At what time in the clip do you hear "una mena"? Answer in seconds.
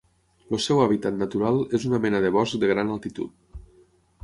1.91-2.23